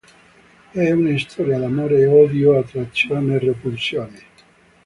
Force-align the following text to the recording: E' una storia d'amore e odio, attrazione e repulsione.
E' 0.81 0.93
una 0.93 1.15
storia 1.19 1.59
d'amore 1.59 1.99
e 1.99 2.07
odio, 2.07 2.57
attrazione 2.57 3.35
e 3.35 3.37
repulsione. 3.37 4.19